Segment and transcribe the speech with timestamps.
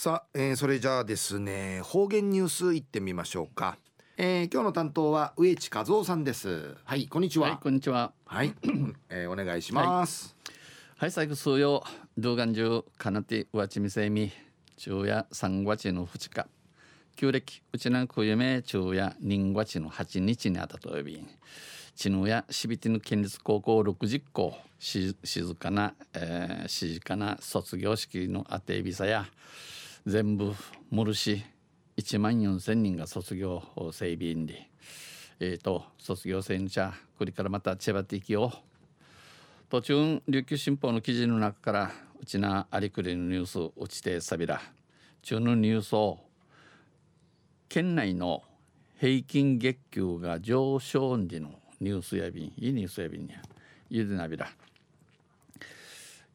[0.00, 3.78] さあ、えー、それじゃあですね方言ニュースいってみましょうか、
[4.16, 6.76] えー、今日の担当は植地和夫さんです。
[6.84, 8.12] はいこんにちは、はい、こんにちは。
[8.24, 8.54] はい、
[9.10, 10.36] えー、お願いします、
[10.98, 11.82] はい、最後数曜
[12.16, 14.30] 動画中かなてわちみせみ
[14.76, 16.46] 昼夜三月の二日
[17.16, 21.26] 旧暦うちなくゆめ昼夜人月の八日にあたと呼び
[21.96, 24.56] 知能やしびてぬ県立高校60校。
[24.78, 29.26] し静かな、えー、静かな卒業式のあてびさや
[30.06, 30.54] 全部
[30.90, 31.44] むるし
[31.96, 34.68] 1万4千人が卒業整備員で
[35.40, 38.52] えーと、卒業生の茶これからまた千葉っていきよ
[39.70, 41.90] 途中琉球新報の記事の中から
[42.20, 44.60] うちなありくりのニュース落ちてさびら
[45.22, 46.18] 中のニュースを
[47.68, 48.42] 県内の
[48.98, 53.36] 平均月給が上昇時のニュースやびんいいニュースやびんや。
[53.90, 54.48] ゆでなびら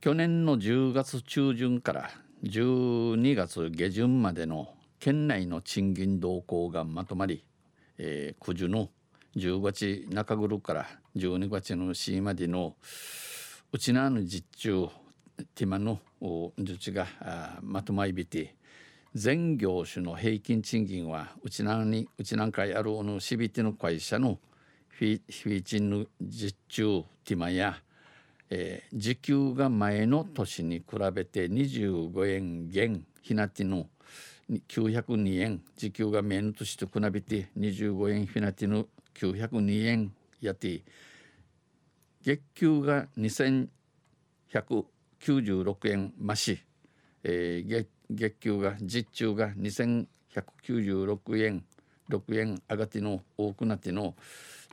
[0.00, 2.10] 去年の10月中旬から。
[2.44, 7.44] 12月下旬までの県内の賃金動向がまとまり、
[7.98, 8.88] えー、9時の
[9.36, 12.74] 10月中頃から12月の死までの
[13.72, 14.88] うちなの実中
[15.54, 16.00] ティマの
[16.58, 17.06] 受ちが
[17.62, 18.54] まとまりびて
[19.14, 24.38] 全業種の平均賃金はうちなにうちなんかやるおのしびての会社の
[24.88, 27.76] フィフィチンの実中ティマや、
[28.54, 33.86] えー、時給が前の年に比べて25円減ひなての
[34.68, 40.82] 902円時給が前の年と比べて25円ひなての902円やて
[42.22, 43.70] 月給が2196
[45.90, 46.62] 円増し、
[47.24, 51.64] えー、月月給が実中が2196円
[52.10, 54.14] 6円上がっての多くなっての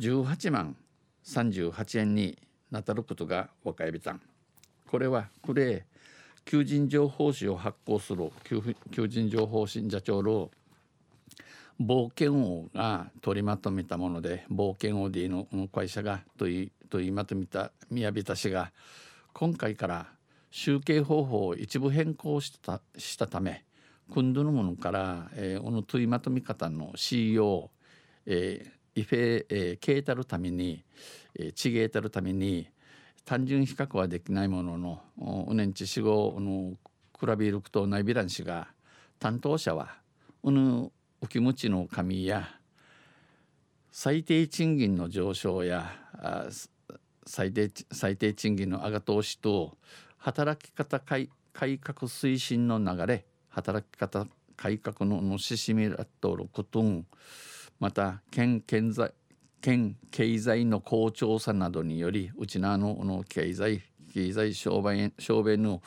[0.00, 0.74] 18万
[1.26, 2.38] 38円に
[2.70, 4.20] なたることが分かりびたん。
[4.88, 5.84] これはこれ
[6.44, 10.50] 求人情報誌を発行する求人情報信者長老。
[11.80, 18.72] 冒険王が取りまとめたもので冒険王 D の会社が取り取りまとめた宮びた氏が
[19.34, 20.06] 今回から
[20.50, 23.64] 集計方法を一部変更したしたため
[24.08, 27.70] 今度のものから、えー、この取りまとめ方の CEO、
[28.24, 30.82] えー、イフェ、えー、ケータるために、
[31.38, 32.66] えー、チゲータるために
[33.26, 36.72] 単純比較はできないもののうねんちしごの
[37.12, 38.68] クラビルクとナイビラン氏が
[39.18, 39.96] 担当者は
[40.42, 40.90] うぬ
[41.20, 42.48] 浮きむちの紙や
[43.90, 45.92] 最低賃金の上昇や
[47.26, 49.76] 最低最低賃金の上が通しと
[50.18, 54.26] 働き方改改革推進の流れ働き方
[54.56, 57.06] 改革ののししみらっとることん
[57.78, 59.12] また県県在
[59.60, 63.82] 県経済の好調さなどによりうちなのの経済
[64.12, 65.82] 経済商売商売の、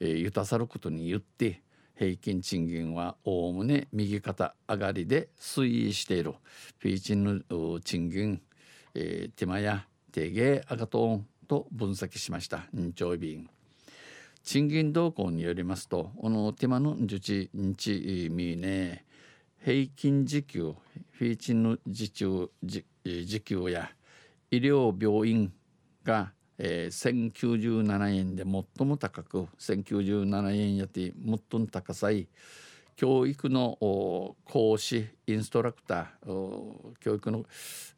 [0.00, 1.62] えー、ゆたさることによって
[1.94, 6.34] 平均賃金はおおむね右肩上がりで推移している。
[6.78, 8.40] フィーチンの賃金、
[8.94, 12.66] えー、手間や定芸上がとんと分析しました。
[12.72, 13.46] 日曜日。
[14.42, 19.04] 賃金動向によりますとこの手間の受知日みね
[19.64, 20.74] 平均時給
[21.12, 23.90] フィーチンの時給時給や
[24.50, 25.52] 医療病院
[26.04, 32.28] が、えー、1097円で最も高く1097円やて最も高さい
[32.96, 33.78] 教育の
[34.44, 37.44] 講師インストラクター教育の、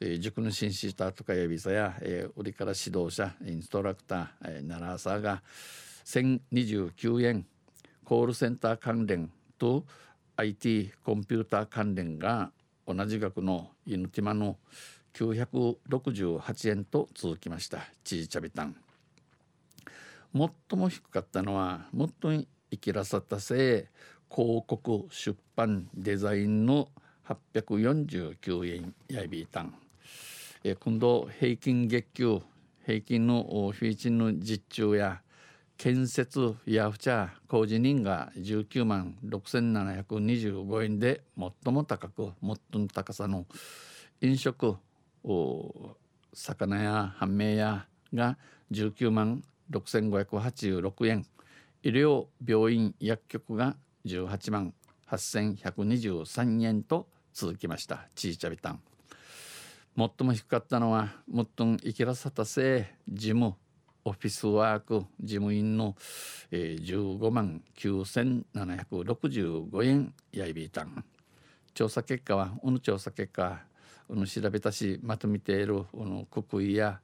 [0.00, 5.42] えー、塾の紳士たとかやびさや、えー、売りから指導者インストラクター、えー、ナラーサーが
[6.04, 7.46] 1029円
[8.04, 9.84] コールセンター関連と
[10.36, 12.50] IT コンピューター関連が
[12.86, 14.58] 同じ額のイヌティマの
[15.14, 17.78] 968円と続きました。
[18.02, 18.76] チーチャビタン。
[20.34, 22.46] 最も低かったのはもっと生
[22.78, 26.88] きらさったせい広告出版デザインの
[27.54, 29.74] 849円やびいたん、
[30.64, 32.40] え今度平均月給
[32.84, 35.22] 平均のフィーチンの実中や
[35.84, 43.44] 建設やふちゃ工事人が19万6725円で最も高く最も高さの
[44.22, 44.78] 飲食
[45.22, 48.38] 魚や半名やが
[48.72, 51.26] 19万6586円。
[51.82, 53.76] 医療病院薬局が
[54.06, 54.72] 18万
[55.10, 58.08] 8123円と続きました。
[58.14, 58.80] ちいちゃびたん。
[59.98, 63.56] 最も低かったのは最も生きらさたせ事務。
[64.06, 65.96] オフィスワーク事務員の、
[66.50, 71.02] えー、15万9765円やいびいたん
[71.72, 73.60] 調査結果はこの調査結果
[74.06, 77.00] この調べたしまとめているこの国威や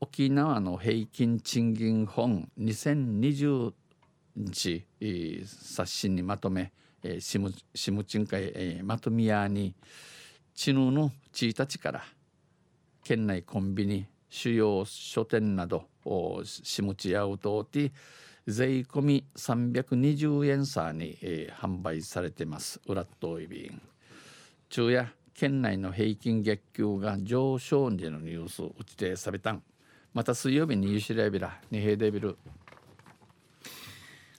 [0.00, 3.72] 沖縄の平均賃金本2020
[4.36, 6.72] 日、えー、冊子にまとめ、
[7.04, 9.74] えー、シムシムチン会、えー、まとみやに
[10.54, 12.02] 知能の1日から
[13.04, 15.84] 県内コンビニ主要書店など
[16.44, 17.92] シムチやうとうて
[18.46, 22.80] 税込み320円差に、えー、販売されてます。
[22.86, 23.82] 裏といびん
[24.70, 29.62] 昼夜県内の平均月給が上昇時のニュース打ちてされたん。
[30.14, 32.36] また水曜日にユシレビラ二平デビル。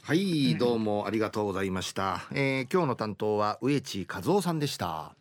[0.01, 5.19] はいどうもありがとうございました、えー、今日の担当は植地和夫さんでした。